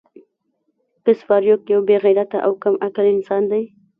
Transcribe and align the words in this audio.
ګس 1.03 1.19
فارویک 1.27 1.61
یو 1.73 1.81
بې 1.87 1.97
غیرته 2.03 2.37
او 2.45 2.51
کم 2.63 2.75
عقل 2.85 3.05
انسان 3.15 3.43
دی 3.51 3.63